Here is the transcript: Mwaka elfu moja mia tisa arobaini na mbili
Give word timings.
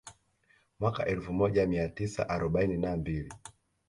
Mwaka 0.79 1.05
elfu 1.05 1.33
moja 1.33 1.67
mia 1.67 1.89
tisa 1.89 2.29
arobaini 2.29 2.77
na 2.77 2.97
mbili 2.97 3.33